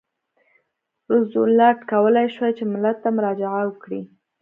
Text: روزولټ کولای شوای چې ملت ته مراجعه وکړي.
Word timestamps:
روزولټ 1.11 1.77
کولای 1.91 2.27
شوای 2.35 2.51
چې 2.57 2.63
ملت 2.73 2.97
ته 3.03 3.09
مراجعه 3.17 3.61
وکړي. 3.67 4.01